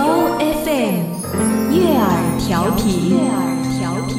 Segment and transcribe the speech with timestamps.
[0.00, 0.06] 由
[0.38, 1.04] FM
[1.74, 2.08] 悦耳
[2.38, 3.10] 调频。
[3.10, 3.38] 悦耳
[3.78, 4.16] 调频。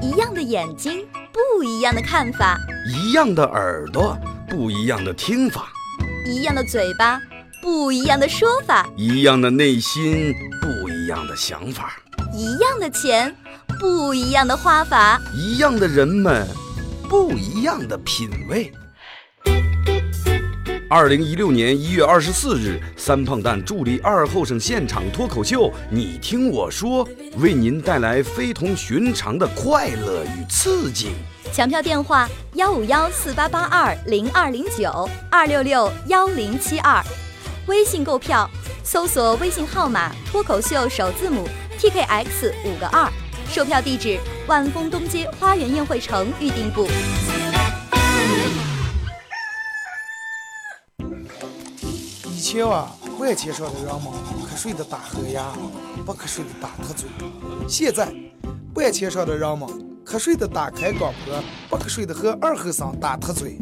[0.00, 2.56] 一样的眼睛，不一样的看法；
[2.88, 4.16] 一样的耳朵，
[4.48, 5.64] 不一样的听法；
[6.26, 7.20] 一样的嘴巴，
[7.60, 11.90] 不一样的说法；一样的内心，不一样的想法；
[12.32, 13.36] 一样的钱，
[13.78, 16.46] 不一样的花法；一样的人们，
[17.10, 18.72] 不一样的品味。
[20.88, 27.04] 二零一六年一月二十四日，三胖蛋助力二后生现场脱口秀，你听我说，
[27.38, 31.08] 为您带来非同寻常的快乐与刺激。
[31.52, 37.04] 抢票电话：幺五幺四八八二零二零九二六六幺零七二。
[37.66, 38.48] 微信购票，
[38.84, 43.10] 搜索微信号码脱口秀首字母 T K X 五个二。
[43.52, 46.86] 售票地址：万丰东街花园宴会城预订部。
[52.30, 54.04] 以前啊，万千上的人们
[54.46, 55.46] 瞌睡的打呵呀，
[56.06, 57.08] 不瞌睡的打瞌嘴。
[57.68, 58.14] 现在，
[58.74, 59.68] 万千上的人们
[60.06, 63.58] 瞌睡的打开广播，不瞌睡的和二和尚打瞌嘴。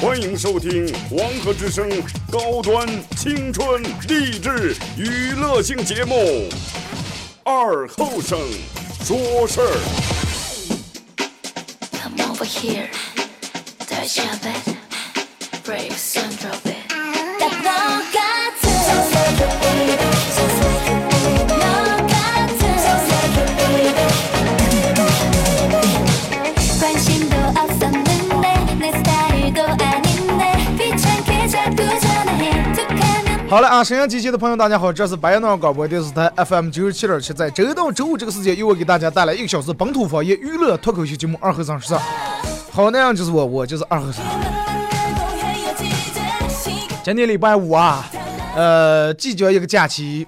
[0.00, 1.90] 欢迎收听黄河之声
[2.30, 6.14] 高端青春励志娱乐性节目
[7.50, 8.38] 《二后生
[9.02, 9.72] 说事儿》。
[11.98, 12.90] Come over here,
[33.48, 41.98] 好了啊，沈阳机器的朋友，大家好，这是白杨广播电视台 FM 九十七点七，在周一到周五这个时间，由我给大家带来一个小时本土方言娱乐脱口秀节目《二和尚说事儿》。
[42.70, 44.22] 好，那样就是我，我就是二和尚。
[47.02, 48.04] 今天礼拜五啊，
[48.54, 50.26] 呃，即将一个假期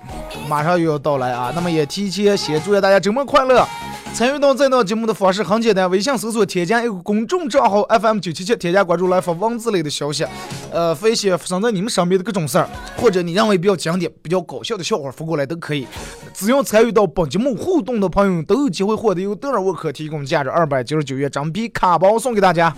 [0.49, 3.69] 马上又要到来啊，那么也提前先祝愿大家周末快乐。
[4.13, 10.27] 参与到这档节目的方式很简单，微信搜索添加一个公众账号 FM 九七七，添加关注来发文字类的消息，
[10.71, 12.69] 呃，发一些发生在你们身边的各种事儿，
[12.99, 15.87] 或者你认为比较经典、比较搞笑的笑话发过来都可以。
[16.35, 22.75] 只要参与到本节目互动的朋友，都有机会获得由德尔沃克提供价值二百九十九元真皮卡包送给大家。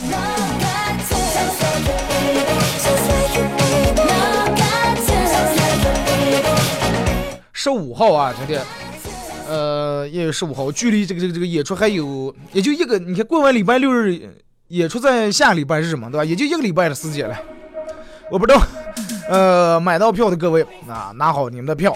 [7.52, 8.56] 十五号啊，兄弟，
[9.52, 14.18] 呃，一月十五号，距离这个这个这个演出还有也就一个，你看过完礼拜六日，
[14.68, 16.24] 演出在下礼拜日嘛，对吧？
[16.24, 17.38] 也就一个礼拜的时间了。
[18.30, 18.62] 我不知道，
[19.28, 21.94] 呃，买到票的各位啊，拿好你们的票。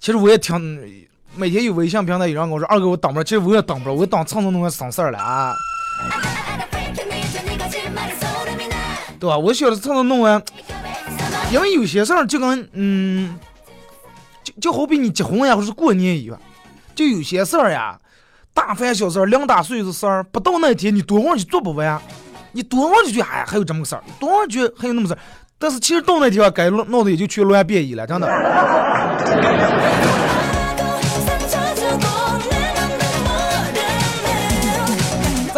[0.00, 1.06] 其实我也挺，
[1.36, 5.54] 每天有微信平台有人跟我说，二哥我等不了，其实我也等不了，我等蹭蹭弄个省事儿了啊，
[9.20, 9.38] 对吧？
[9.38, 10.42] 我晓得蹭蹭弄完，
[11.52, 13.38] 因为有些事儿就跟嗯，
[14.60, 16.38] 就好比你结婚呀，或者是过年一样，
[16.94, 17.98] 就有些事儿呀，
[18.52, 22.00] 大凡小事儿，两大岁数的事儿，不到那天你多忘就做不完，
[22.52, 25.18] 你多忘就觉哎呀还有这么个事儿，多忘觉还有那么事儿，
[25.58, 28.28] 但是其实到那地方该闹闹的也就全乱变异了，真的。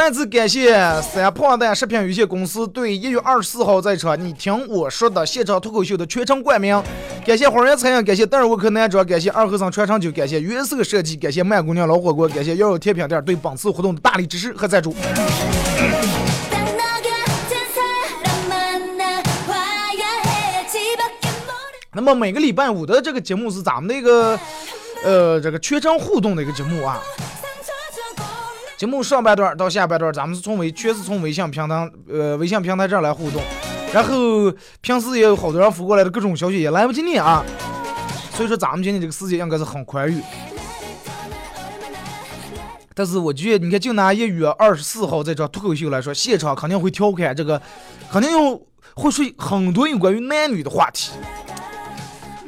[0.01, 0.73] 再次感谢
[1.03, 6.83] 三胖蛋食品有限公司对一月二十四号在场你听我说的现场脱口秀的全程冠名，
[7.27, 14.97] 感谢黄源餐饮，感谢戴尔沃克男装，感谢二和尚传承酒，感谢约瑟设计，感谢麦姑娘老火锅，感谢幺幺甜品店对本次活动的大力支持和赞助。
[21.93, 24.41] 那么每个礼拜五的这个节目是咱们的一个，
[25.05, 26.99] 呃，这个全程互动的一个节目啊。
[28.81, 33.43] 节目上半段到下半段，咱们是从微全是从微信平台呃微信平台这儿来互动，
[33.93, 34.51] 然后
[34.81, 37.45] 平时也有好多人发过来的各种消息也来不及念啊，
[38.33, 40.23] 所以说咱们今天这个时间应该是很宽裕。
[42.95, 47.61] 但是我觉得，你看，就拿一月二十四号这场脱口秀来说，现场肯定会调侃这个，
[48.11, 51.13] 肯定又会说很多有关于男女的话题。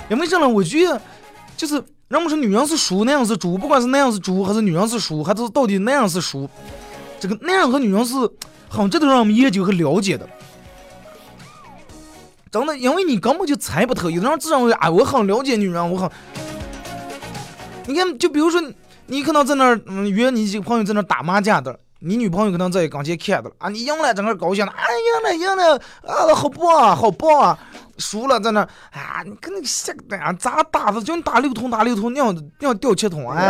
[0.08, 0.99] 因为这呢，我觉得
[1.58, 6.47] 就是人们说女人是书，男人是猪，不管是男人是猪，还是女人是书，还是到底男人是书，
[7.19, 8.14] 这个男人和女人是
[8.69, 10.29] 很值得让我们研究和了解的。
[12.50, 16.11] 真的，因为你根本就猜不透，有的人自认为啊，我很了解女人，我很。
[17.87, 18.62] 你看，就比如说，
[19.06, 19.75] 你可能在那儿
[20.11, 24.85] 约你几个朋友在那儿打麻将的，你女朋友可能在跟前看的了啊，你赢了，整个高兴的，哎，
[25.31, 25.76] 赢了，赢了，
[26.06, 27.59] 啊，好棒啊，好棒啊！
[27.98, 31.00] 输了在那儿啊，你跟那个瞎蛋咋打的？
[31.02, 33.42] 就你打六筒打六筒，那样那样掉七桶哎。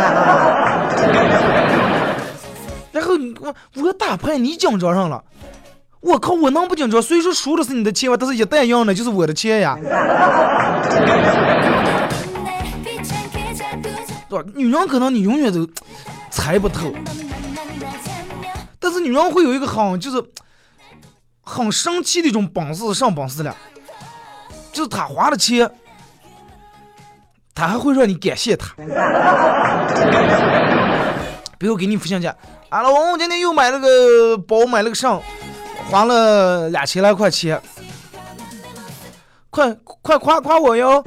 [2.91, 5.23] 然后你我我打牌你紧张上了，
[5.99, 7.01] 我靠，我能不紧张？
[7.01, 9.75] 虽说输的是你的钱，但是一旦赢了就是我的钱呀。
[14.29, 14.45] 对吧？
[14.53, 15.67] 女人可能你永远都
[16.29, 16.93] 猜不透，
[18.79, 20.23] 但是女人会有一个很就是
[21.41, 23.55] 很生气的一种本事，上本事了，
[24.73, 25.69] 就是他花了钱，
[27.53, 28.73] 他还会让你感谢他。
[31.59, 32.35] 比如给你父亲讲，
[32.69, 35.21] 啊老公，我今天又买了个包，买了个上，
[35.89, 37.61] 花了两千来块钱，
[39.49, 39.71] 快
[40.01, 41.01] 快夸夸我哟！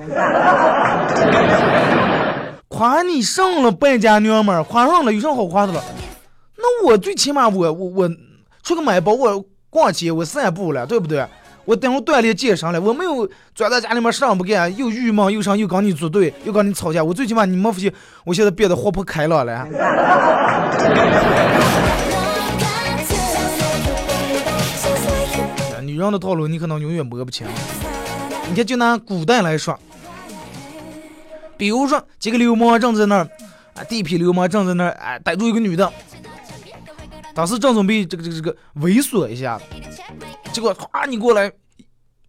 [2.68, 5.82] 夸你上了，败家娘们儿，夸上了有啥好夸的了？
[6.56, 8.08] 那我最起码我我我
[8.62, 11.26] 出去买包，我逛街，我散步了，对不对？
[11.66, 17.02] 我等会锻炼健身了，我没有钻在家里面啥不干，又郁闷又伤，又跟你组队，又跟你吵架。
[17.02, 17.92] 我最起码你没发现，
[18.24, 19.66] 我现在变得活泼开朗了。
[25.82, 27.46] 女人的套路你可能永远摸不清。
[28.48, 29.76] 你看，就拿古代来说。
[31.56, 33.28] 比如说，几个流氓正在那儿，
[33.74, 35.90] 啊，地痞流氓正在那儿，哎，逮住一个女的，
[37.34, 39.58] 当时正准备这个这个这个猥琐一下，
[40.56, 41.52] 结果哗，你过来，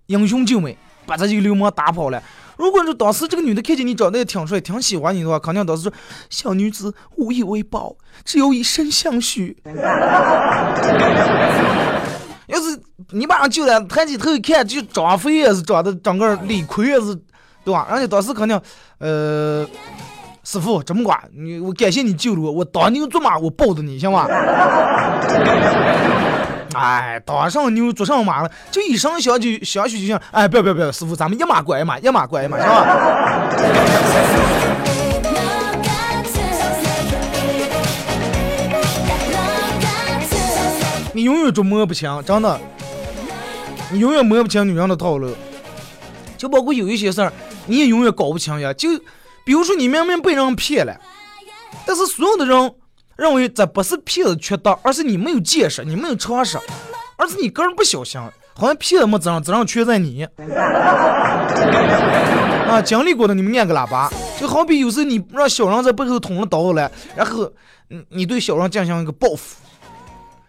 [0.08, 2.22] 英雄救美，把这几个流氓打跑了。
[2.58, 5.94] 如果说当时这个女的看见你长得也挺帅，挺喜欢你的话，肯定当时说
[6.30, 7.96] 小女子无以为报，
[8.26, 9.56] 只有以身相许。
[12.48, 12.78] 要是
[13.12, 17.18] 你把人救了，抬起头一看，就张飞也是长得长个李逵也是。
[17.64, 17.88] 对吧？
[17.92, 18.62] 人家当时肯定，
[19.00, 19.66] 呃，
[20.44, 24.26] 师傅这么管你，我感谢你救了我，我当牛做马，我抱着你行吗？
[26.78, 30.20] 哎，当上牛做上马了，就一声响就响许就行。
[30.30, 32.86] 哎，不要不要不要，师傅，咱们一码归一码，一码归一码，行吧？
[41.14, 42.60] 你永远捉摸不清，真的，
[43.92, 45.36] 你永远摸不清女人的套路，
[46.38, 47.34] 就包括有一些事儿。
[47.66, 48.88] 你也永远搞不清呀，就
[49.44, 50.96] 比如说你明明被人骗了，
[51.88, 52.72] 但是所有的人
[53.18, 56.58] 认为这不是骗子缺德，而是你没有见识，你没有常识，
[57.18, 58.22] 而是你个人不小心，
[58.54, 60.24] 好像骗子没责任，责任全在你。
[62.68, 64.10] 啊，经历过的你们念个喇叭，
[64.40, 67.52] 就好比有时候你让小人在背后捅了刀来，然后
[67.88, 69.56] 你你对小人进行一个报复，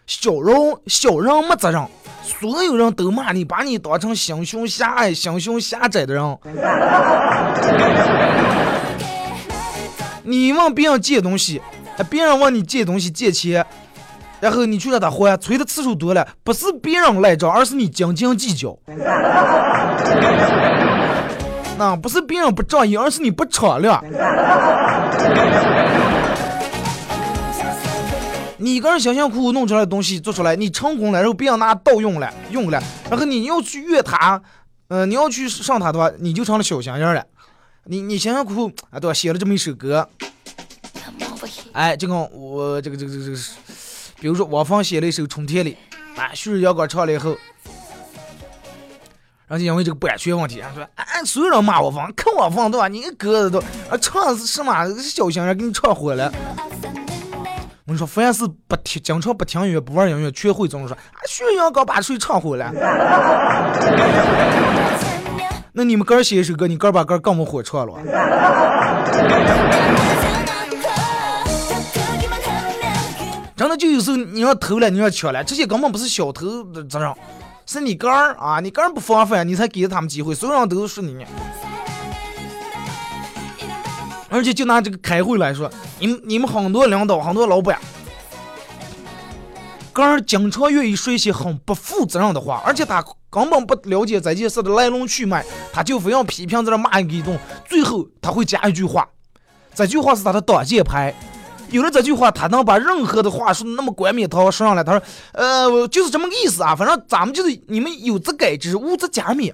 [0.06, 0.54] 小人
[0.86, 1.82] 小人没责任。
[2.24, 6.38] 所有人都骂你，把你当成心胸狭隘、心胸狭窄的人。
[10.24, 11.62] 你问别人借东西，
[12.04, 13.64] 别人问你借东西借钱，
[14.40, 18.76] 然后你去让他还，催的次数多了，不是别人赖账，而是你斤斤计较。
[21.76, 24.02] 那不是别人不仗义，而是你不敞亮。
[28.60, 34.42] 你一个人辛辛苦苦弄出来的东西做出来，你成功了，然后别人拿盗用了，用了，然后你要去越他，
[34.88, 37.24] 嗯，你要去上他的话，你就成了小心眼了。
[37.84, 39.14] 你你辛辛苦苦啊，对吧？
[39.14, 40.08] 写了这么一首歌，
[41.78, 43.38] 哎，就跟我这个这个这个这个，
[44.20, 45.78] 比如说王峰写了一首《春天里》，
[46.20, 47.38] 啊，旭日阳光唱了以后，
[49.46, 52.88] 然后就因为这个版权问题，说，哎，所有人骂我峰，看我峰对吧？
[52.88, 56.32] 你个歌子都啊唱是什么小心人，给你唱火了。
[57.84, 60.96] 我跟你说，凡是不听、经常不听音乐、不玩音乐，全会这么说。
[60.96, 62.72] 啊，旭日阳刚把谁唱火了？
[65.74, 67.92] 那你们哥写一首歌，你哥把歌更不火唱了。
[73.98, 77.12] 有时候你要偷了，你要抢了，这些根本不是小偷的责任，
[77.66, 81.26] 是你个儿啊，你个儿不防范，你才给了他们机会，所有人都是你。
[84.28, 87.76] 而且就拿这个开会来说，你们你们很多领导、很多老板，
[89.92, 97.36] 个人经常愿意说一些很不负责任的话，而且他根本不了解这件事的来龙去脉，他就非要批评在这骂一顿，
[97.68, 99.08] 最后他会加一句话，
[99.74, 101.12] 这句话是他的挡箭牌。
[101.70, 104.82] 有了这句话，他能把任何的话说的那么冠冕堂皇说上来。
[104.82, 109.52] 他说：“呃，就是这么个意思啊，反正咱们就是你们有则改之，无则加勉。”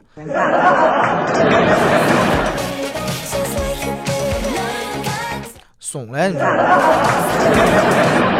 [5.80, 6.56] 怂了，你知道吗？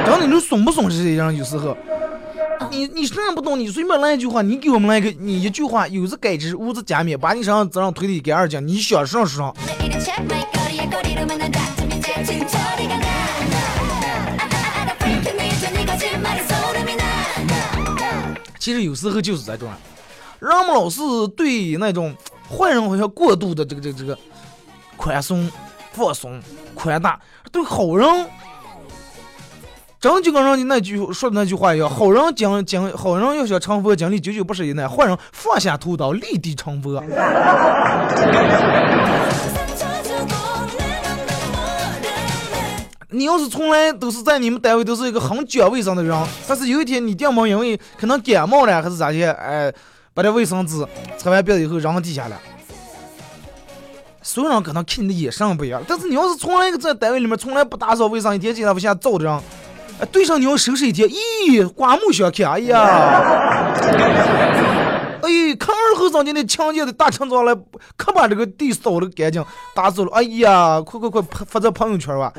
[0.04, 1.34] 真的，你怂不怂是这样？
[1.34, 1.76] 有时候，
[2.70, 9.54] 你你啥不懂，你随便来一句话，你给我们来个，你一句话，有则改之，无则加勉，把你身上责任推的给二净，你想上说上。
[18.64, 19.68] 其实有时候就是这种，
[20.38, 21.02] 人们老是
[21.36, 22.16] 对那种
[22.48, 24.18] 坏人好像过度的这个这个这个
[24.96, 25.50] 宽松、
[25.92, 26.40] 放松、
[26.74, 27.20] 宽大，
[27.52, 28.08] 对好人，
[30.00, 37.04] 真就跟人家那句说的那句话一样，好人讲讲好人要想成佛，经历九九不十一难；坏人放下屠刀，立地成佛。
[43.14, 49.72] 你要是从来都是在你们单位都是一个很讲卫生的人，但是有一天你爹妈因为可能感冒了还是咋的，哎，
[50.12, 50.84] 把这卫生纸
[51.16, 52.36] 擦完鼻子以后扔地下了。
[54.20, 59.32] 所有人可能看你的眼神不一样，但是你要是从来在单位里面从来不打扫卫生，一天进来不下照的人，
[60.00, 63.22] 哎，对上你要收拾一天，咦，刮目相看，哎呀，
[65.24, 67.54] 哎，看二后生街那强劫的大清早来，
[67.96, 69.42] 可把这个地扫的干净，
[69.74, 70.10] 打走了。
[70.14, 72.30] 哎呀，快快快，发在朋友圈吧！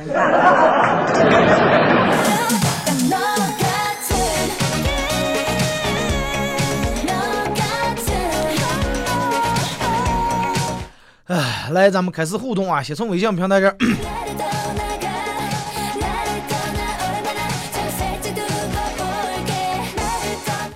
[11.27, 13.75] 哎，来，咱们开始互动啊，先从微信平台这。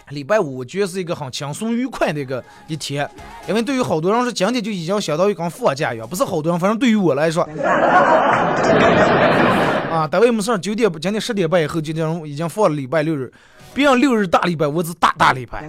[0.09, 3.09] 礼拜五我觉得是一个很轻松愉快的一个一天，
[3.47, 7.43] 因为对于好多人说今天就已经相当于跟放假一样，不是好多人，反正对于我来说，
[9.91, 13.31] 啊，单位没事儿，九点今天十点半以后就这种已经放了礼拜六日，
[13.73, 15.63] 别人六日大礼拜，我是大大礼拜。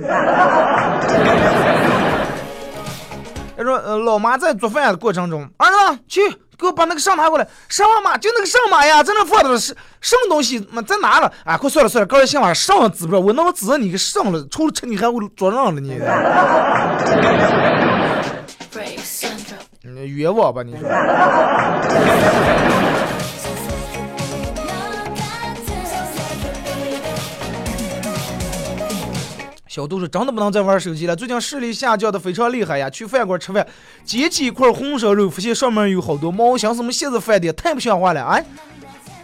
[3.61, 6.21] 他说，呃，老妈在做饭的过程中，儿子去
[6.59, 7.47] 给我把那个上拿过来。
[7.69, 8.17] 什么妈？
[8.17, 10.67] 就那个上马呀，在那放的是什么东西？
[10.73, 11.31] 妈在哪了？
[11.45, 16.01] 啊，快算了算了，刚才先把上了指不着，我能指着你给上了，除了吃你还会做让了你
[19.83, 20.89] 你冤枉吧你说？
[29.71, 32.91] 小杜说：“真的不能再玩手机了，最近视力下降的非常厉害呀！
[32.91, 33.65] 去饭馆吃饭，
[34.05, 38.21] 捡起一块红烧肉，发现上面有好多毛，想什么现在饭店太不像话了！
[38.25, 38.45] 哎，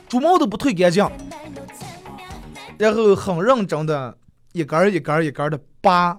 [0.09, 1.05] 猪毛都不退干净，
[2.79, 4.17] 然后很认真的
[4.53, 6.17] 一根儿一根儿一根儿的拔，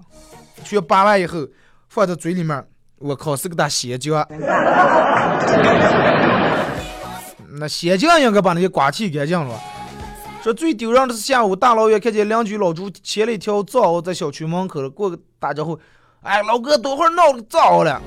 [0.61, 1.47] 全拔完以后
[1.87, 2.61] 放在嘴里面，
[2.97, 4.27] 我靠，是个大鲜酱。
[7.59, 9.57] 那鲜酱应该把那些瓜剃干净了。”
[10.47, 15.77] 说最丢人的是下午大老远看见邻居老朱牵了一条藏獒在小区门口了，过个打招呼，
[16.21, 18.01] 哎，老哥，等会儿闹个藏獒了。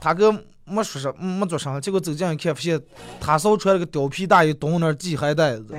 [0.00, 0.32] 他哥
[0.64, 2.80] 没说啥，没做声，结果走近一看，发现
[3.20, 5.66] 他嫂穿了个貂皮大衣，蹲那儿系鞋带子。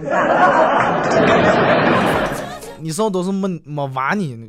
[2.79, 4.47] 你嫂都是没没挖你。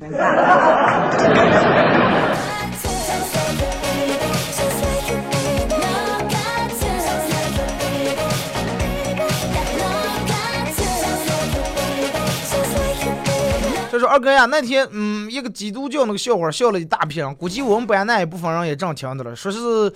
[14.10, 19.92] 二哥呀，那天嗯，一个基督教那个笑话笑了一大片，估计我们班那一部分人也正听的了，说是，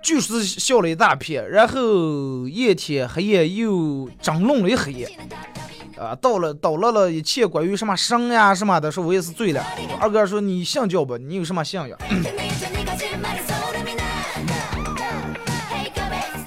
[0.00, 5.18] 据说是笑了一大片，然后夜天黑夜又争论了一黑夜，
[5.98, 9.66] 啊，到了叨唠了一切关于什么神呀什么的，说我也是醉了。
[9.98, 11.18] 二哥说你信教不？
[11.18, 11.98] 你有什么信仰？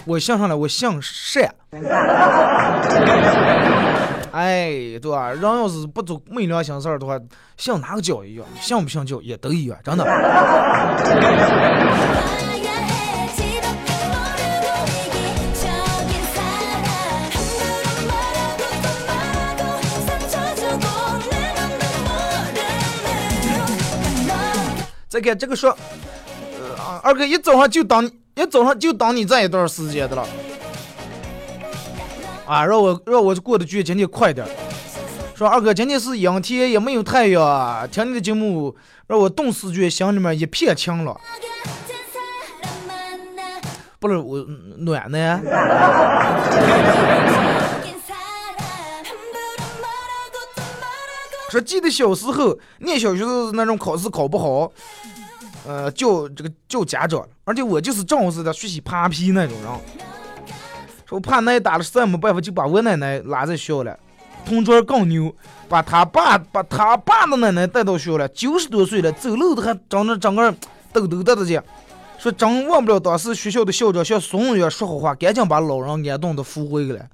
[0.05, 1.53] 我信上了，我信善。
[4.33, 5.29] 哎，对吧？
[5.29, 7.19] 人要是不做没良心事儿的话，
[7.55, 10.03] 像哪个教一样，信不信教也都一样，真的。
[25.07, 25.69] 再看这个说，
[26.59, 30.27] 呃，二哥一早上就当一早上就当你这一段时间的了，
[32.45, 34.49] 啊，让我让我过得去今天快点儿。
[35.35, 38.75] 说二哥今天是阴天也没有太阳啊，听你的节目
[39.07, 41.19] 让我顿时觉心里面一片晴朗。
[43.99, 44.45] 不是我
[44.79, 45.39] 暖呢，
[51.49, 54.69] 说记得小时候念小学的那种考试考不好，
[55.65, 59.71] 呃，叫这个叫家长，而且我就是正好是在学习扒皮那种人。
[61.13, 63.95] 我怕奶打了，实在没办法，就把我奶奶拉在学校了。
[64.43, 65.31] 同桌更牛，
[65.69, 70.51] 把他爸把他爸的奶奶带到学校了，九十多岁了，走路都还长着整个
[70.91, 71.61] 抖抖的的劲。
[72.17, 77.05] 说真忘不了当时学校的校长像怂一样说好话，赶紧把老人安顿的扶回去了。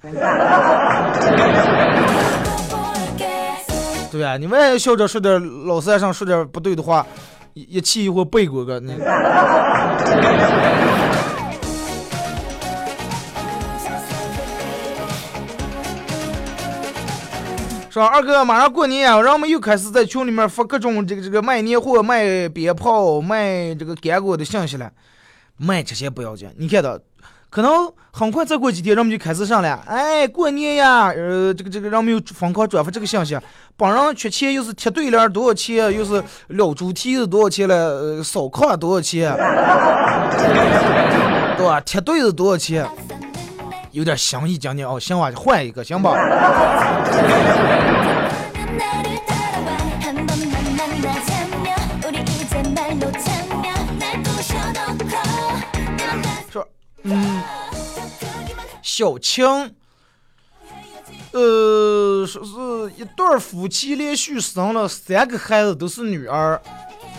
[4.10, 7.06] 对啊，你万一校长说点老三上说点不对的话，
[7.52, 8.94] 一气一会背过个你。
[17.90, 24.88] 说二哥，马上过年啊，人们又开始在群里面发各种这个这个卖年货、卖鞭炮、卖这个干果的信息了。
[25.56, 26.96] 卖这些不要紧，你看到，
[27.50, 29.82] 可能很快再过几天，人们就开始上了。
[29.88, 33.36] 哎，过年呀，呃，这个这个人们又疯狂转发这个信息，
[33.76, 39.34] 帮人缺钱，又是贴对联多少钱，又是撩猪蹄子多少钱了，呃，烧炕多少钱，
[41.58, 41.80] 对吧？
[41.80, 42.86] 贴对子多少钱？
[43.92, 46.14] 有点详细，讲讲哦，行吧，换一个，行吧？
[56.48, 56.64] 说，
[57.02, 57.42] 嗯，
[58.80, 59.44] 小青，
[61.32, 66.62] 呃，说是一对夫妻连续生了三个孩子，都是女儿。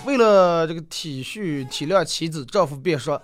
[0.06, 3.22] 为了这个体恤体谅妻子，丈夫便说。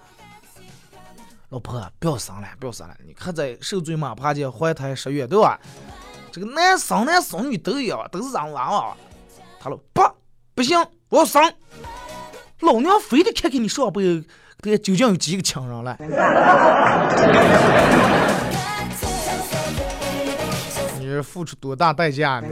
[1.49, 2.93] 老婆，不要生了，不要生了！
[3.05, 4.13] 你看在受罪嘛？
[4.13, 5.57] 怕见怀胎十月，对吧？
[6.29, 8.93] 这个男生男生女都一样，都是让娃娃。
[9.57, 10.01] 他说不，
[10.53, 10.77] 不行，
[11.07, 11.41] 我要生。
[12.59, 14.25] 老娘非得看看你上辈子
[14.79, 15.95] 究竟有几个亲人了。
[20.99, 22.47] 你是付出多大代价呢？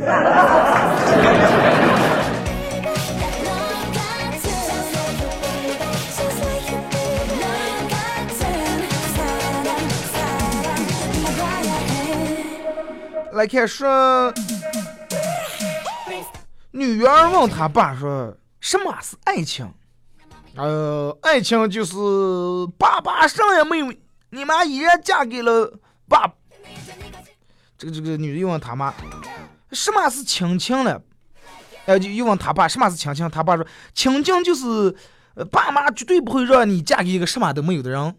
[13.36, 14.34] 来看说，
[16.72, 19.70] 女儿问他爸说：“什么是爱情？”
[20.56, 21.94] 呃，爱情就是
[22.78, 23.92] 爸爸啥也没有，
[24.30, 25.70] 你妈依然嫁给了
[26.08, 26.32] 爸。
[27.78, 28.94] 这个这个女的又问他妈
[29.74, 30.98] ：“什么是亲情呢？”
[31.88, 34.96] 呃，就又问他爸：“什么是亲情？”他爸说：“亲情就是，
[35.52, 38.16] 爸妈绝对不会让你嫁给一个什么都没有的人。”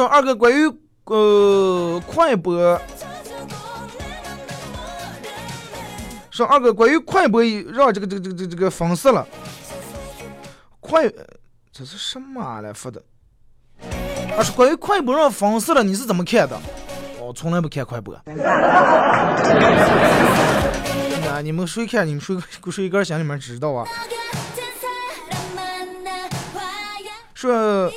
[0.00, 0.66] 说二哥关于
[1.04, 2.80] 呃快播，
[6.30, 9.28] 说二哥关于快播让这个这个这个这个封死了，
[10.80, 11.06] 快
[11.70, 13.02] 这是什么来发的？
[14.38, 16.58] 啊，是关于快播让封死了，你是怎么看的？
[17.18, 18.18] 我从来不看快播。
[21.26, 22.06] 那你们谁看？
[22.06, 23.86] 你们谁谁个心里面知道啊？
[27.34, 27.92] 说。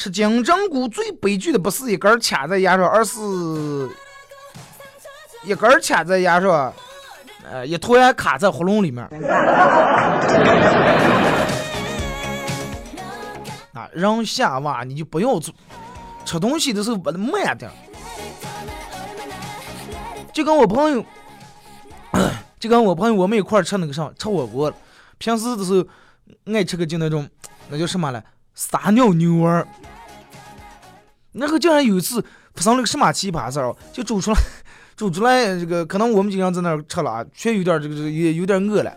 [0.00, 3.20] 吃金针菇最悲剧的不是一根卡在牙上，而是
[5.44, 6.72] 一根卡在牙上，
[7.44, 9.04] 呃，一团卡在喉咙里面。
[13.74, 15.54] 啊，人下娃你就不要做，
[16.24, 17.70] 吃东西的时候把它慢点。
[20.32, 21.04] 就跟我朋友，
[22.58, 24.72] 就跟我朋友我们一块吃那个啥，吃火锅，
[25.18, 25.86] 平时的时候
[26.54, 27.28] 爱吃个就那种，
[27.68, 28.24] 那叫什么了？
[28.60, 29.66] 撒尿牛丸。
[31.32, 32.22] 然后竟然有一次
[32.54, 34.38] 发生了个什么奇葩事儿就煮出来，
[34.94, 38.94] 煮出来这个可能我们经常在那儿吃了啊，却有点这个这个也有点饿了，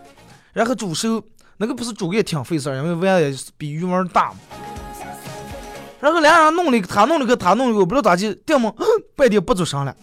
[0.52, 1.24] 然后煮熟，
[1.56, 4.38] 那个不是煮也挺费事儿，因为碗也比鱼丸大嘛。
[5.98, 8.76] 然后俩人弄了一个，他弄了个，他弄了个，不知道咋地，电么
[9.16, 9.96] 半天不做声了。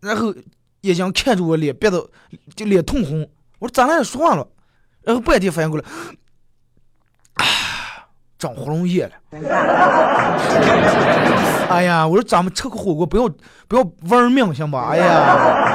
[0.00, 0.34] 然后
[0.82, 2.06] 眼睛看着我脸，憋得
[2.54, 3.26] 就脸通红。
[3.60, 4.04] 我说咋了？
[4.04, 4.46] 说话了。
[5.02, 5.86] 然后半天反应过来。
[8.38, 9.10] 长喉咙液了，
[11.68, 12.06] 哎呀！
[12.06, 13.28] 我说咱们吃个火锅不要
[13.66, 14.90] 不要玩命行吧？
[14.92, 15.74] 哎呀！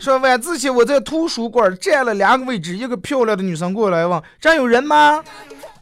[0.00, 5.22] 说晚自习我在图书馆占了两个位置，一个漂亮的女生过来问：“这有人吗？”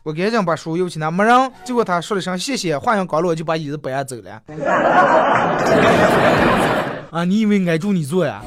[0.02, 1.52] 我赶紧把书邮去拿，没人。
[1.62, 4.40] 结果他说了声谢谢，话音刚落，就把椅子搬走了。
[7.12, 8.40] 啊，你以为挨住你坐呀？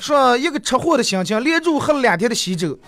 [0.00, 2.78] 说一个吃货的心情，连住喝了两天的喜酒。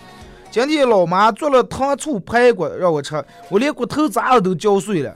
[0.49, 5.13] 今天老妈做了糖醋排骨让我吃，我连骨头渣子都嚼碎了。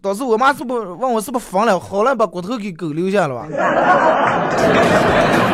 [0.00, 3.48] 当时我妈是不问我是不是疯了，好了把骨头给狗留下了吧？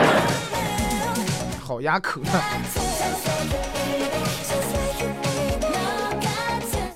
[1.81, 2.29] 压口了。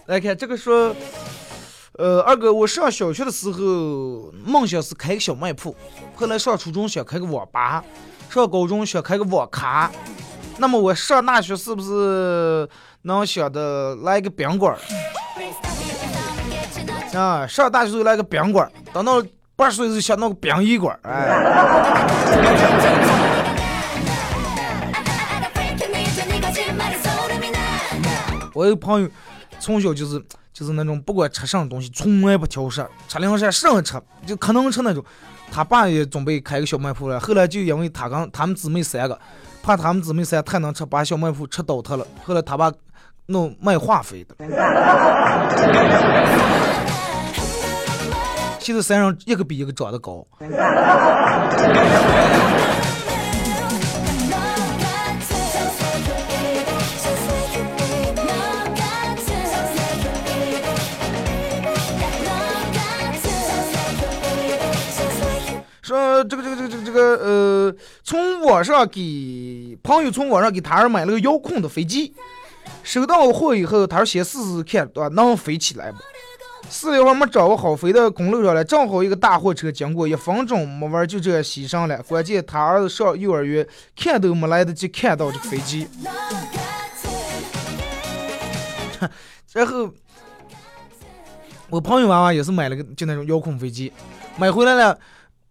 [0.07, 0.95] 来看这个说，
[1.99, 5.75] 呃，二哥，我上小学的时候梦想是开个小卖铺，
[6.15, 7.83] 后来上初中想开个网吧，
[8.29, 9.91] 上高中想开个网咖，
[10.59, 12.69] 那么我上大学是不是
[13.03, 14.79] 能想的来个宾馆儿？
[17.19, 19.25] 啊，上大学时候来个宾馆儿，等到
[19.57, 23.14] 八十岁就想弄个殡仪馆，哎。
[28.55, 29.09] 我有朋友
[29.59, 30.19] 从小就是
[30.53, 35.05] 就是那种不管吃什么东西从来不挑食，吃零食什么吃就可能吃那种。
[35.53, 39.17] 他爸也准备开个小卖铺了，后来就因为他跟他们姊妹三个，
[39.63, 42.05] 怕他们姊妹三太能吃，把小卖铺吃倒塌了。
[42.25, 42.73] 后来他爸
[43.27, 44.35] 弄卖化肥的，
[48.59, 50.27] 现在三人一个比一个长得高。
[66.15, 72.15] 说这个这个这个这个这个呃，从网上给朋友从网上给他儿买了个遥控的飞机，
[72.83, 75.09] 收到货以后，他说先试试看，对吧？
[75.09, 75.99] 能飞起来不？
[76.71, 82.03] 试了一会儿没掌握好，飞到公路上了，正好一个大货车经过，一分钟没玩就这样牺牲了。
[82.09, 85.87] 关键他儿子上幼儿园，看都没来得及看到这个飞机，
[89.53, 89.91] 然后
[91.69, 93.93] 我朋友娃娃也是买了个就那种遥控飞机，
[94.39, 94.99] 买回来了。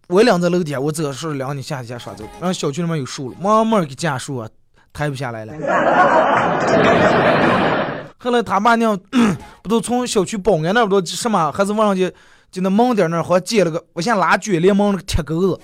[0.08, 4.46] 我俩在楼底下，我这是两你下去下耍走，然后小区里面有树了，慢慢给架树啊，
[4.92, 5.54] 抬不下来了。
[8.18, 8.98] 后来他妈娘
[9.62, 12.12] 不都从小区保安那不都什么，还是往上去
[12.50, 15.58] 就那门点那儿好像接了个，我先拉卷帘门那个铁钩子，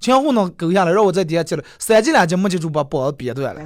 [0.00, 3.60] 前后能勾下来，让我在底下接了，三进两进没接住，把脖子憋断了。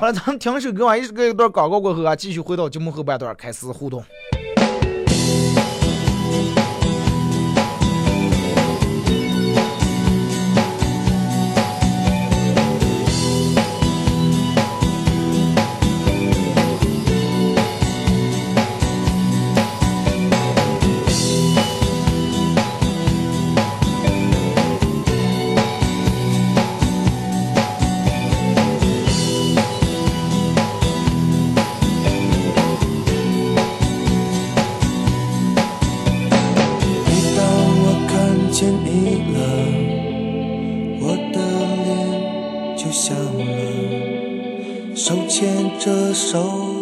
[0.00, 4.02] 好了，咱们停首歌啊，一首歌一段广告过后啊，继续回到节目后半段开始互动。
[45.80, 46.79] 这首。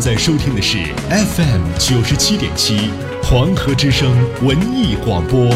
[0.00, 0.78] 现在收听的是
[1.10, 4.08] FM 九十七点七黄河之声
[4.44, 5.50] 文艺广播。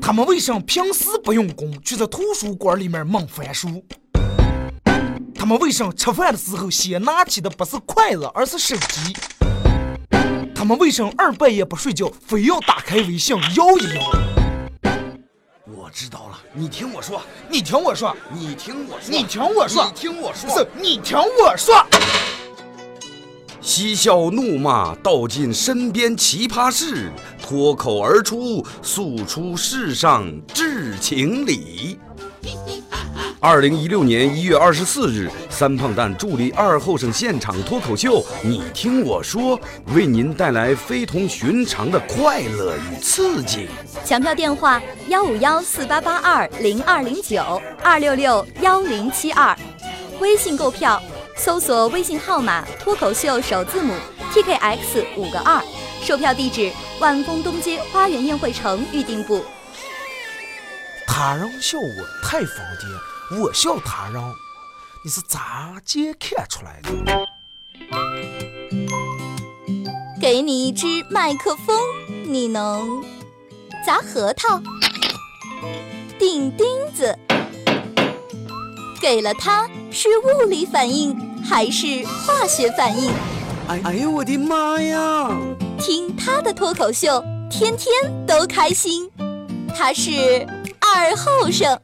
[0.00, 3.84] 他们为什么平时不用功，却在图书馆里面猛翻书？
[5.34, 9.16] 他们为什么吃饭的时候先拿起的不是筷子，而是手机？
[10.54, 14.31] 他们为什么二半夜不睡觉，非要打开微信摇一摇？
[15.92, 21.86] 我知道了，你听我说，你听我说，你听我说，你听我说，你听我说，你听我说。
[23.60, 31.98] 嬉笑怒骂，道尽身边奇葩事，脱口而出，诉出世上至情理。
[33.38, 35.30] 二零一六年一月二十四日，
[35.62, 39.56] 三胖蛋助力二后生现场脱口秀，你听我说，
[39.94, 43.68] 为您带来非同寻常的快乐与刺激。
[44.04, 49.56] 抢票电话：幺五幺四八八二零二零九二六六幺零七二，
[50.18, 51.00] 微信购票。
[51.36, 53.94] 搜索微信号码“脱口秀”首字母
[54.32, 55.62] “tkx 五个二”，
[56.02, 59.44] 售票地址：万丰东街花园宴会城预订部。
[61.06, 64.20] 他人笑我太疯癫，我笑他人，
[65.04, 66.90] 你是咋接看出来的？
[70.20, 71.76] 给你一支麦克风，
[72.24, 73.02] 你能
[73.84, 74.62] 砸核桃、
[76.20, 77.18] 钉钉子？
[79.00, 83.10] 给了它，是物理反应还是化学反应？
[83.66, 85.28] 哎哎呦我的妈呀！
[85.80, 87.90] 听他的脱口秀，天天
[88.24, 89.10] 都开心。
[89.74, 90.46] 他是
[90.78, 91.76] 二后生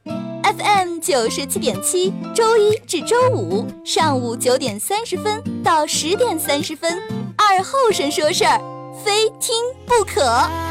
[0.42, 6.98] ，FM 九十七点七，周一至周五上午九点三十分到十点三十分，
[7.36, 8.60] 二后生说事儿，
[9.04, 9.54] 非听
[9.86, 10.67] 不可。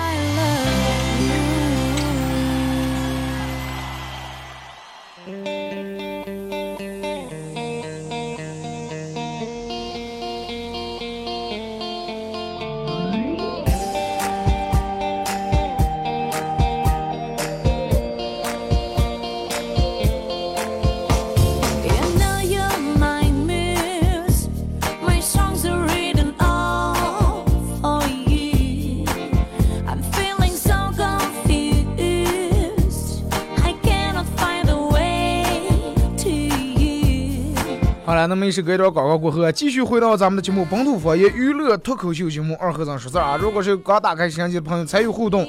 [38.28, 43.38] 那么一首歌一段广告过后啊，继续回到咱们的节目《本土方言娱乐脱口秀节目》二和尚说事儿啊。
[43.38, 45.48] 如果是刚打开摄像机的朋友参与互动，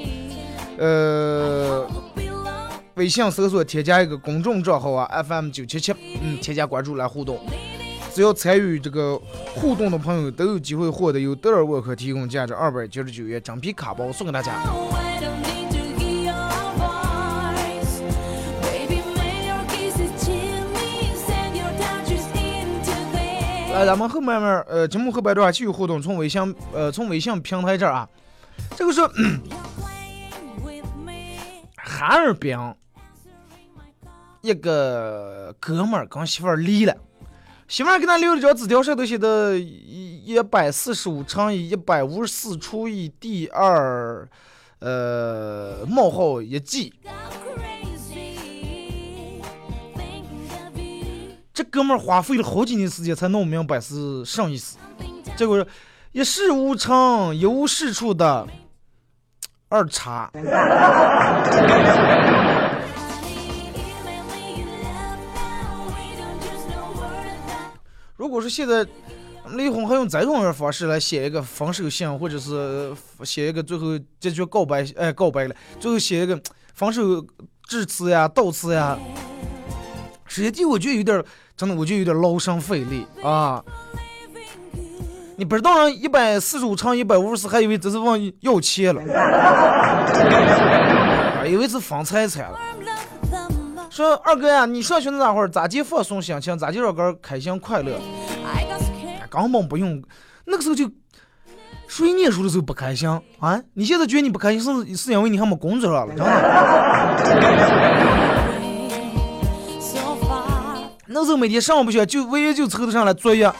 [0.77, 1.85] 呃，
[2.95, 7.39] 微信搜索添加一个公众账号啊，FM 九七七，嗯，添加关注来互动。
[8.13, 9.19] 只要参与这个
[9.55, 14.63] 互动的朋友都有机会获得由德尔沃克提供价值二百九十九元真皮卡包送给大家。
[23.79, 28.09] 来，咱们后面面呃节目后半段继续互动，从微信呃从微信平台这儿啊，
[28.75, 29.01] 这个是
[31.77, 32.57] 哈尔滨
[34.41, 36.93] 一个哥们儿跟媳妇儿离了，
[37.69, 44.27] 媳妇儿给他留了张纸条，上头写的一一百四十五乘以一百五十四除以第二
[44.79, 46.93] 呃冒号一 G。
[51.59, 54.77] 这哥们儿花费了好几年时间才弄明白是啥意思，
[55.35, 55.67] 结果
[56.13, 58.47] 一事无成，一无是处的
[59.67, 60.31] 二叉。
[68.15, 68.87] 如果说现在
[69.47, 72.95] 离婚还用这种方式来写一个分手信，或者是
[73.25, 76.41] 写一个最后这句告白，哎，告白了，最后写一个
[76.73, 77.21] 分手
[77.67, 78.97] 致辞呀、悼词呀，
[80.25, 81.21] 实际我觉得有点。
[81.59, 83.61] 真的，我就有点劳神费力啊！
[85.35, 89.03] 你不知道一百四十五乘一百五十四，还以为这是往要钱了，
[91.45, 92.57] 以为是分财产了。
[93.89, 97.99] 说二哥呀，你上学那会儿咋就放松心情，咋就让哥开心快乐？
[99.29, 100.01] 根本不用，
[100.45, 100.89] 那个时候就
[101.89, 103.61] 属于念书的时候不开心啊！
[103.73, 106.23] 你现在觉得你不开心，是是因为你还没工作了，真的。
[111.11, 113.51] 那时候每天上不学，就唯一就凑得上来作业，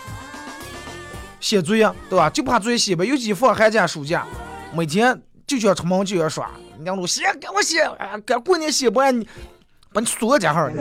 [1.39, 2.29] 写作业，对吧？
[2.29, 4.23] 就怕作业写不，尤其放寒假、暑假，
[4.71, 9.27] 每天就想出门就要耍，两路写给我写，啊，赶过年写不完，你
[9.91, 10.69] 把你锁家号。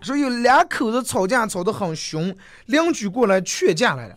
[0.00, 2.34] 所以有两口子吵架吵得很凶，
[2.66, 4.14] 邻居过来劝架来了。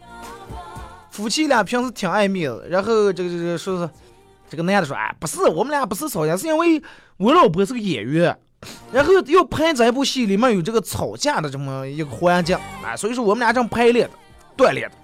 [1.15, 3.89] 夫妻俩平时挺爱面子，然后这个这个说是
[4.49, 6.83] 这个男的说，哎，不是，我们俩不是吵架，是因为
[7.15, 8.37] 我老婆是个演员，
[8.91, 14.13] 然后要拍这部戏里面有这个吵架的这么一个环节，啊，所以说我们俩正排练的，
[14.57, 14.95] 锻炼的。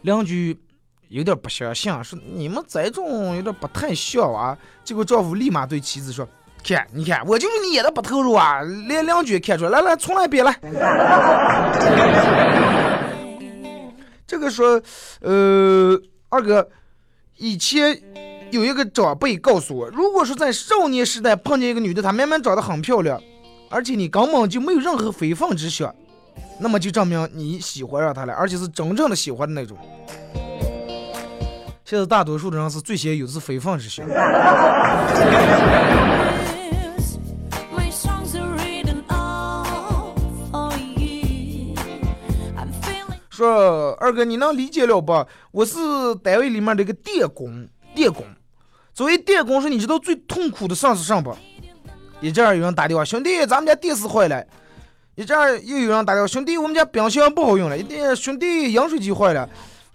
[0.00, 0.58] 邻居
[1.08, 4.56] 有点不相信，说你们这种有点不太像啊。
[4.82, 6.26] 结果丈夫立马对妻子说
[6.66, 9.70] ：“看，你看，我就是你演的不投入啊，连两句看出来。
[9.70, 10.58] 来来，重来一遍来。”
[14.26, 14.82] 这个说，
[15.20, 15.96] 呃，
[16.28, 16.68] 二哥，
[17.36, 17.96] 以前
[18.50, 23.20] 有一个长辈告诉我，如果说在少年时代碰见一个女的，她明明长得很漂亮，
[23.70, 25.94] 而且你根本就没有任何非分之想，
[26.58, 29.78] 那么就证明你喜欢上她了，而且是真正的喜欢的那种。
[31.84, 34.04] 现在大多数的人是最先有的是非分之想。
[43.36, 45.26] 说二哥，你能理解了不？
[45.50, 45.76] 我是
[46.22, 48.24] 单位里面的一个电工，电工。
[48.94, 51.36] 作为电工，说你知道最痛苦的上是什么
[52.20, 54.42] 你这样有人打电话，兄弟，咱们家电视坏了；
[55.16, 59.46] 你这样又有人打电话，兄弟，我们家冰箱不好用了；一点兄弟，饮水机坏了。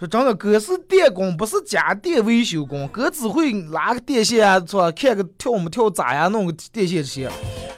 [0.01, 4.89] 说真的，哥是电工，不是家电维修工，哥只会拉个电线啊，是吧？
[4.89, 7.29] 看个跳没跳闸呀，弄个电线这些。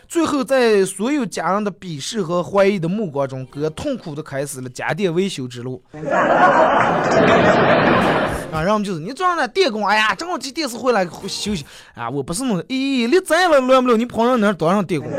[0.07, 5.83] 最后，在所有家人的鄙视和怀疑的目光中，哥痛苦的开始了家电维修之路。
[8.53, 15.11] 啊，然后就是你这样的电工，哎呀，正好这电视回来休息啊，我不是弄的，咦，你再了乱不了，你跑上那儿当上电工。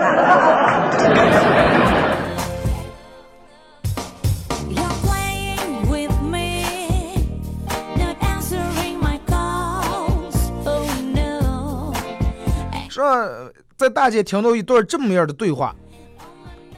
[12.95, 15.75] 说在大街听到一段这么样的对话，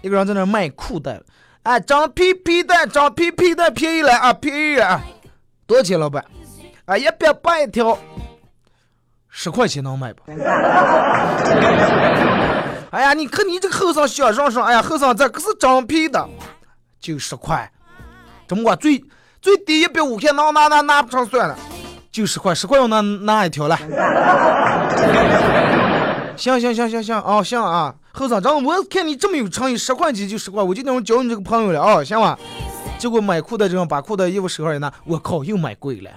[0.00, 1.20] 一个人在那卖裤带，
[1.62, 5.02] 哎，张皮皮带，张皮皮带便宜了啊，便宜啊，
[5.66, 6.24] 多少钱，老板？
[6.86, 7.98] 啊，一百八一条，
[9.28, 10.22] 十块钱能买吧？
[12.92, 16.26] 哎呀，你看你这后生小上上，哎呀，后生这可是张皮的，
[16.98, 17.70] 就十块，
[18.48, 19.04] 怎么我最
[19.42, 21.58] 最低一百五块，拿拿拿拿不成算了，
[22.10, 23.76] 就十块，十块我拿拿一条来。
[26.36, 32.38] 行行行行行，哦行啊，后生，长我看你这么有诚意，十块钱就十块，我就当交你这个朋友了哦，行吧？
[32.98, 36.10] 结果买裤带这样把裤带衣服手上一拿，我靠，又买贵了。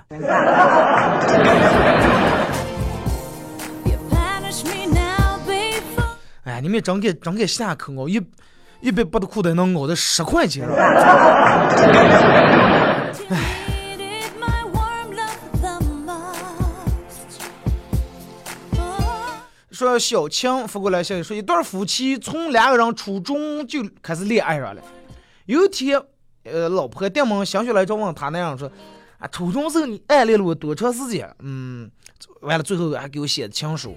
[6.43, 8.21] 哎，你们真给真给下坑哦，一
[8.81, 10.75] 一百八的裤带能熬到十块钱了。
[13.29, 13.58] needed
[19.79, 24.81] 说小青发过来消息说，一对夫妻从两个人初中就开始恋爱上了。
[25.45, 26.01] 有一天，
[26.43, 28.69] 呃，老婆电门心血来潮问他那样说
[29.19, 31.89] ：“啊，初中时候你暗恋了我多长时间？”嗯，
[32.41, 33.95] 完了最后还给我写的情书。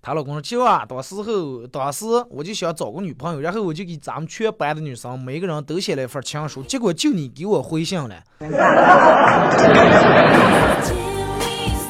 [0.00, 8.22] 她老公说：“就啊，当时候当时我就想找个女朋友，然后我就给咱们全班的女生每个人都写了一份情书，结果就你给我回信了，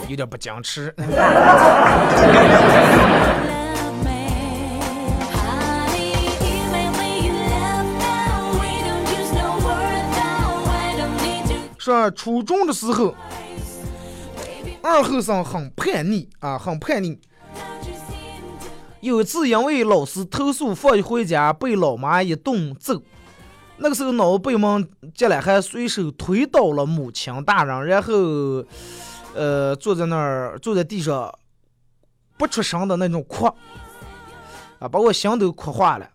[0.08, 0.94] 有点不矜持。
[11.78, 13.14] ”说初中的时候，
[14.82, 17.16] 二后生很叛逆啊，很叛逆。
[19.00, 23.00] 有一次因为老师投诉，放学回家被老妈一顿揍。
[23.76, 28.64] 那个时候脑被蒙进来，还随手推倒了母亲大人，然后，
[29.36, 31.32] 呃，坐在那儿，坐在地上，
[32.38, 33.46] 不出声的那种哭，
[34.78, 36.08] 啊，把我心都哭化了。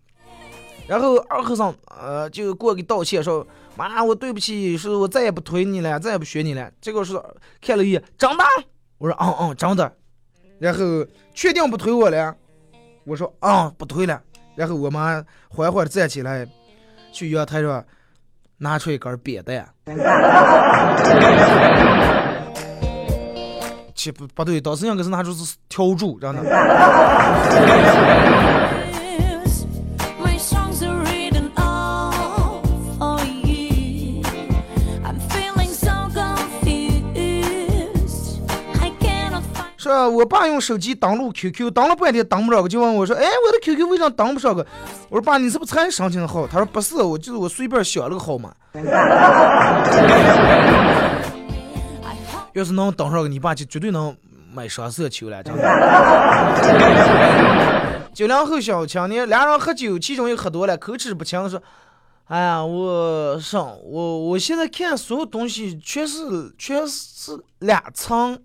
[0.87, 3.45] 然后二和尚呃就过去道歉说
[3.77, 7.23] ：“妈，我对不起，是我再也不推你了，再也不学你了。”结果说
[7.61, 8.43] 看了一眼，真的？
[8.97, 9.93] 我说：“嗯嗯，真的。”
[10.59, 10.79] 然后
[11.33, 12.35] 确定不推我了？
[13.05, 14.21] 我说：“嗯、不推了。”
[14.55, 16.45] 然后我妈缓缓的站起来，
[17.13, 17.85] 去阳台上
[18.57, 19.73] 拿出一根扁担。
[24.01, 26.41] 其不不对，当时应该是拿出是笤帚，真的。
[26.41, 26.51] Find.
[39.77, 44.65] 说我爸用手机登录 QQ，登了半天登不上个，就问我说：“哎，我的 QQ 为啥登不上个？”
[45.09, 48.51] 我说：“爸，你是不是才申请的号？”他说：“不是，我就是我随便选了个号码。
[52.53, 54.15] 要是能当上个，你爸就绝对能
[54.53, 55.63] 买双色球了，真的。
[58.13, 61.61] 九零后小青年，俩人喝酒，其中一个喝多了，口齿不清说
[62.27, 68.37] ：“哎呀，我上我我现在看所有东西全是全是两层。”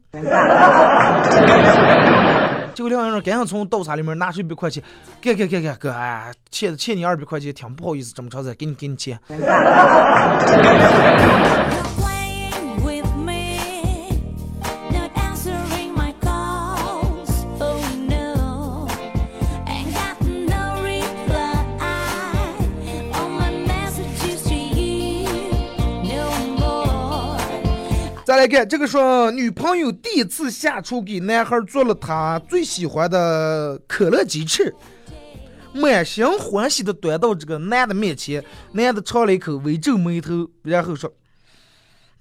[2.74, 4.80] 结果两个人赶紧从刀叉里面拿出一百块钱，
[5.20, 9.18] 给给给给哥，哎，欠欠你二百块钱，挺不好意思，这么长时间，给你给你钱。
[28.46, 34.72] 来看这个说，女朋友第一次下厨给男孩做了他最喜欢的可乐鸡翅，
[35.72, 41.12] 满心欢喜的端到这个男的面前，男的尝了一口，微皱眉头，然后说：“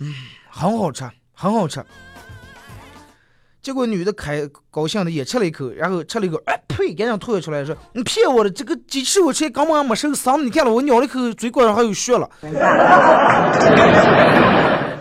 [0.01, 0.11] 嗯，
[0.49, 1.85] 很好吃，很好吃。”
[3.61, 12.27] 结果女的开高兴的也吃了一口，然后吃了一口，哎呸，赶紧吐了出来，说：“你骗我的，这个鸡翅我吃根本还没受伤，你看了我咬了一口，嘴角上还有血了。”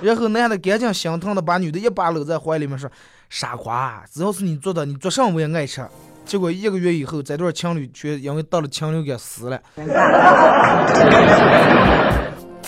[0.05, 2.91] 然后男的赶紧心疼的把女的一把搂在怀里面说
[3.31, 5.83] ：“傻瓜，只要是你做的，你做什么我也爱吃。”
[6.27, 9.59] 结果一个月以后，这对情侣却因为得了禽流感死了。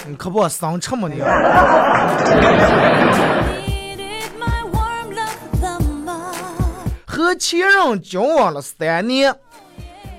[0.08, 1.20] 你可不生吃嘛你！
[7.04, 9.34] 和前任交往了三年，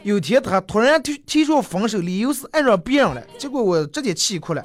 [0.03, 3.23] 有天他突然提提出分手，理由是爱上别人了。
[3.39, 4.63] 结果我直接气哭了。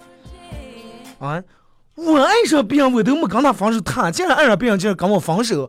[1.19, 1.43] 啊！
[1.95, 5.69] 我爱上别人，我都没跟他分手，他竟然爱上别人，竟然跟我分手。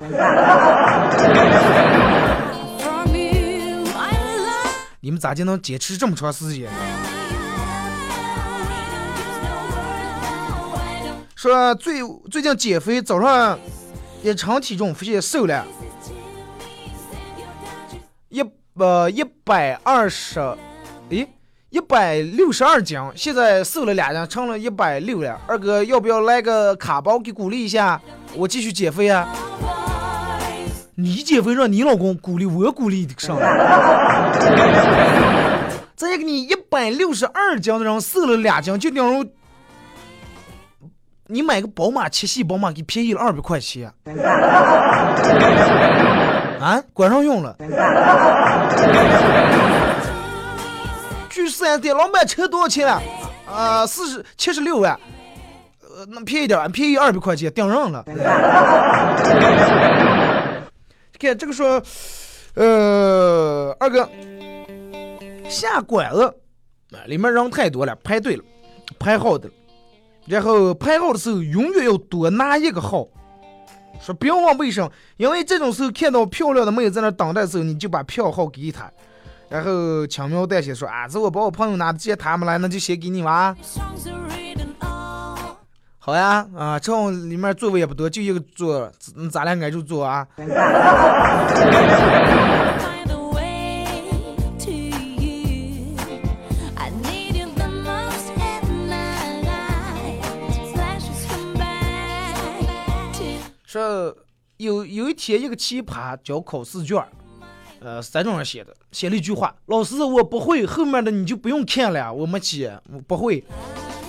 [5.01, 6.69] 你们咋就能坚持这么长时间？
[11.35, 11.99] 说最
[12.31, 13.59] 最近减肥，早上
[14.21, 15.65] 一称体重，发现瘦了，
[18.29, 18.41] 一
[18.75, 20.39] 呃一百二十，
[21.09, 21.27] 诶，
[21.73, 25.41] 一百六十二斤，现在瘦了两斤，成了一百六了。
[25.47, 27.99] 二哥，要不要来个卡包给鼓励一下？
[28.35, 29.27] 我继续减肥啊！
[30.93, 33.35] 你减肥让你老公鼓励，我鼓励的上。
[35.97, 39.31] 再一个，你一百六十二斤的人瘦了两斤，就等于
[41.25, 43.91] 你买个宝马七系宝马给便宜了二百块钱。
[46.61, 47.55] 啊，管上用了。
[51.43, 53.01] 去四 S 店，老板车多少钱了？
[53.45, 54.97] 啊，四十七十六万。
[55.81, 58.03] 呃，那便宜点，便宜二百块钱，顶上了。
[61.19, 61.81] 看这个说，
[62.55, 64.09] 呃，二哥
[65.47, 66.23] 下馆子，
[66.91, 68.43] 啊里面人太多了，排队了，
[68.97, 69.49] 排号的，
[70.25, 73.07] 然后排号的时候永远要多拿一个号。
[74.01, 78.91] 说不要问为什么，因为这种时候看到漂亮的妹子在那等待的时候，你就把票号给她，
[79.53, 83.55] 然后轻描淡写说啊，这我把我朋友拿的，借他们来，那就先给你吧。
[85.99, 88.91] 好呀，啊，这里面座位也不多，就一个座，
[89.31, 90.27] 咱俩挨着坐啊。
[103.67, 104.15] 说
[104.57, 107.07] 有有一天一个奇葩交考试卷儿，
[107.83, 113.43] 呃，三种人写的，写了一句话：“老师，我不会，后面的你就不用看了，我没写，我不会。”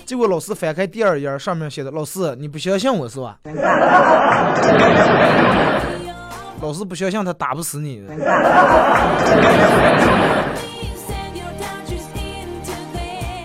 [0.07, 3.41] 结果老师翻开第二页，上面写的：“老师，你不相信我是吧？”
[6.63, 8.01] 老师不相信他打不死你。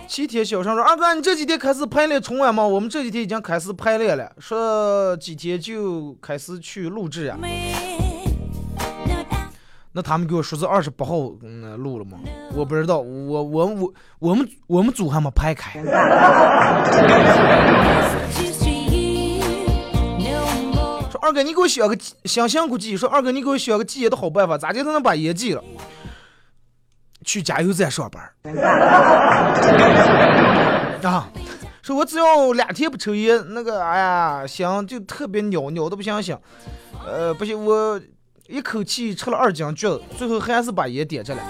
[0.08, 2.64] 七天小声说：“二哥，你这几天开始排练春晚吗？
[2.64, 7.36] 我们这几天已经开始排练了，说几天就开始去录制呀。
[10.02, 12.18] 他们给我说是二十八号嗯录了吗？
[12.56, 15.80] 我不知道，我我我我们我们组还没排开。
[21.12, 25.64] 说二哥，你给我选个想想估计，说二哥你给我选个戒烟的好办法，咋就能把烟戒了？
[27.26, 28.24] 去加油站上班
[31.04, 31.30] 啊！
[31.82, 36.40] 说我只要两天不抽烟，那个哎呀，想就特别袅袅的不想想。
[37.06, 38.00] 呃，不行，我
[38.52, 41.42] 一口气吃了二斤橘子，最后还是把烟点着了。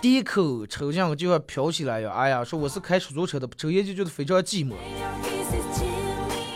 [0.00, 2.10] 第一口抽进我就要飘起来呀！
[2.12, 4.72] 哎呀，说我是开出租车的，不抽烟就觉得非常寂寞。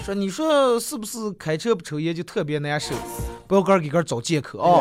[0.04, 2.92] 说你说是不是开车不抽烟就特别难受？
[3.46, 4.80] 不要个儿给个儿找借口啊、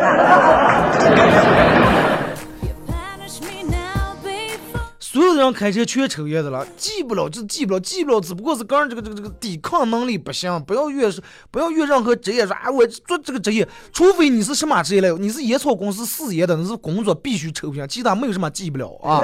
[5.32, 19.22] 有有的人开车全抽烟的了，记不了就记不了，记不了只不过是个人这个这个这个抵抗能力不行，不要越是不要越任何职业说啊我做这个职业，除非你是什么职业来，你是烟草公司事业的，那是工作必须抽不行，其他没有什么记不了啊。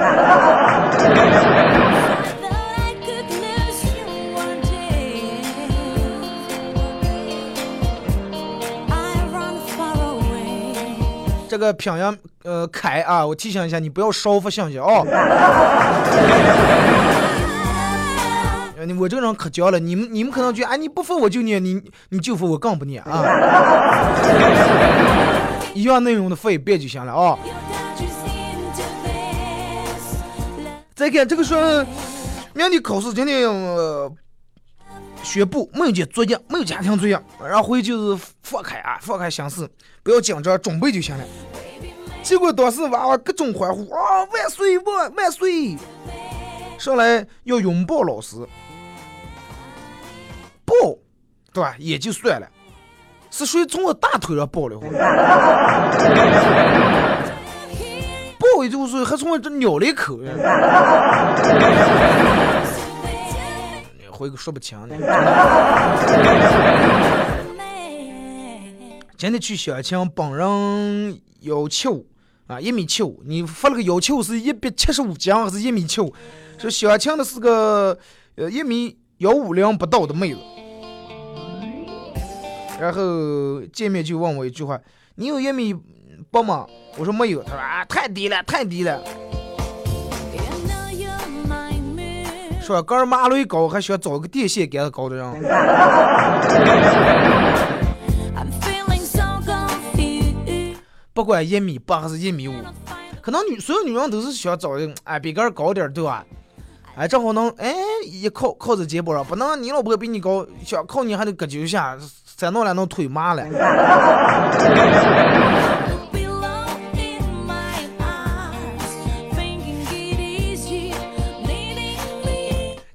[11.58, 15.02] 这个平阳呃凯啊，我提醒一下你不要烧发信息啊。
[18.76, 23.24] 呃你我这个人可犟了，你们你们可能觉得，哎，你不服我就念，你你就服我更不念啊。
[25.74, 27.36] 一样内容的费别就行了啊。
[30.94, 31.84] 再看这个说，
[32.54, 34.08] 明天考试今天呃
[35.24, 39.68] 宣布没有接作业，没有家庭作业，然后回去就是放开啊，放开心思，
[40.08, 41.24] 不要紧张，准备就行了。
[42.22, 45.76] 结果当时娃娃各种欢呼啊，万岁万万岁！
[46.78, 48.36] 上来要拥抱老师，
[50.64, 50.72] 抱，
[51.52, 51.74] 对吧？
[51.78, 52.48] 也就算了，
[53.30, 54.80] 是谁从我大腿上抱了？
[58.38, 60.18] 抱也就是还从我这咬了一口。
[64.10, 64.96] 回个说不清呢。
[69.18, 72.06] 今天去相亲，本人幺七五
[72.46, 73.20] 啊，一米七五。
[73.26, 76.14] 你发了个幺七五是一百七十五斤还是一米七五？
[76.56, 77.98] 说相亲的是个
[78.36, 80.40] 呃一米幺五零不到的妹子。
[82.78, 84.78] 然后见面就问我一句话
[85.18, 85.74] ：“你有一米
[86.30, 86.64] 八吗？”
[86.96, 87.42] 我说没有。
[87.42, 89.02] 他说啊，太低了，太低了。
[92.62, 95.42] 说个儿马路高，还想找个电线杆子高的人。
[101.18, 102.54] 不管一米八还是一米五，
[103.20, 106.24] 可能女所有女人都是想找一个哎比个儿高点儿，对吧？
[106.94, 107.74] 哎，正好能哎
[108.06, 111.98] 一靠靠在肩膀上，不能你老婆比你高，想靠你还得搁脚下，
[112.36, 113.42] 再弄两弄腿麻了。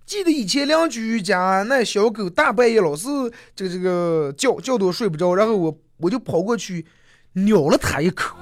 [0.05, 3.09] 记得以前邻居家那小狗大半夜老是
[3.53, 6.85] 这个这个叫叫都睡不着，然后我我就跑过去
[7.33, 8.35] 咬了它一口。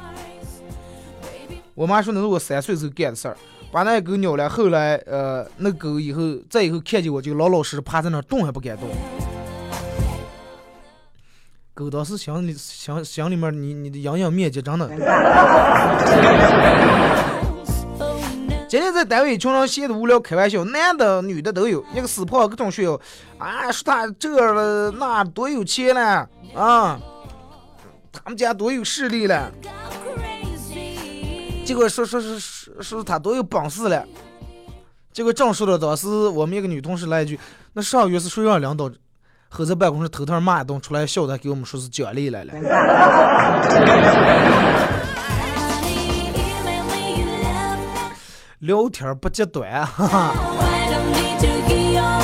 [1.74, 3.38] 我妈说那是我三岁时候干的事儿，
[3.72, 4.50] 把那狗咬了。
[4.50, 8.88] 后来呃，那狗以后再以后看见我就老老实实趴在那儿动还不敢动。
[11.74, 14.86] 狗当时心里心心里面你你的营养面积真的。
[18.00, 18.18] Oh.
[18.68, 21.84] 今天在单位，一群人闲的无聊，开玩笑，男的女的都有。
[21.94, 23.00] 一个死胖各种炫耀，
[23.38, 27.00] 啊，说他这了那多有钱了啊，
[28.12, 29.52] 他们家多有势力了。
[31.66, 34.06] 结果说说说说说他多有本事了。
[35.14, 37.40] 结果正说到当时，我们一个女同事来一句
[37.74, 38.90] ：“那上月是谁让领导
[39.50, 42.54] 和在办公室偷偷骂一顿，出来笑他给我们说是奖励来了。
[48.60, 50.34] ”聊天不揭短，哈哈。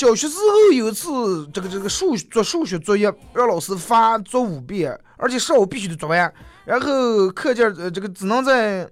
[0.00, 6.32] 小学时候有一次，这个这个数学做数学作业，让老师罚做五遍，而且上午必须得做完。
[6.64, 8.88] 然后课件呃这个只能在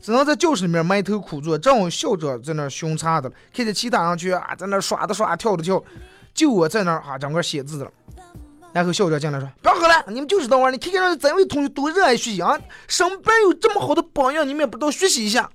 [0.00, 1.56] 只能在教室里面埋头苦做。
[1.56, 5.80] 正好校长在那儿巡查的了，看见其他人去啊在那儿耍的耍，跳的跳，
[6.34, 7.90] 就我在那儿啊整个写字的了。
[8.72, 10.72] 然后校长进来说：“不要喝了，你们就知道玩。
[10.72, 12.58] 你看看让咱位同学多热爱学习啊！
[12.88, 15.48] 身边有这么好的榜样，你们也不知道学习一下。”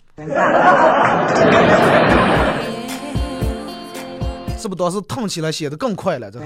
[4.61, 6.29] 是不是当时腾起来写的更快了？
[6.29, 6.45] 这个。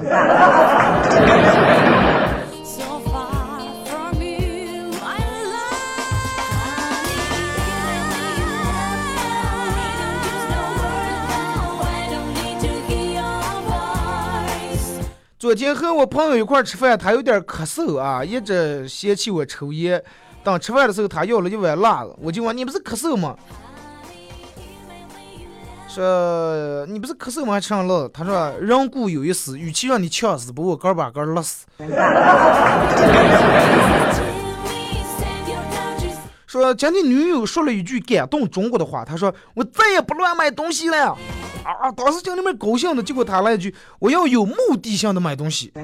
[2.64, 4.94] so far from you.
[5.02, 5.20] My
[5.52, 5.76] love.
[11.82, 13.36] I don't need to hear your
[13.68, 15.04] voice.
[15.38, 20.02] 昨天和我朋友一块儿吃饭，他有点咳嗽啊，一直嫌弃我抽烟。
[20.42, 23.36] 等吃饭的时候，他要了一碗辣子，我就问你不是咳嗽吗？
[25.96, 27.54] 说你不是咳嗽吗？
[27.54, 28.10] 还吃上乐？
[28.10, 31.66] 他说人固有一死，与其让你呛死，不如我哥把哥勒死。
[31.78, 31.96] Chill me.
[35.18, 41.18] Send your touches 说今天女友说了一句感动中国的话，他说我再也不乱买东西了。
[41.64, 41.90] 啊！
[41.96, 45.72] 当时心里面高兴的，结果他来一句我要有目的性的买东西。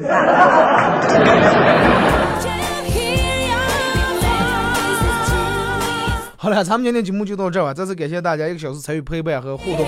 [6.41, 7.71] 好了，咱们今天节目就到这吧。
[7.71, 9.85] 再次感谢大家一个小时参与陪伴和互动，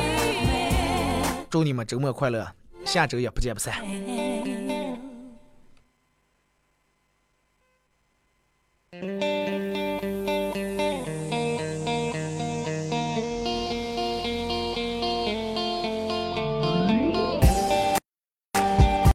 [1.50, 2.48] 祝你们周末快乐，
[2.86, 3.74] 下周也不见不散。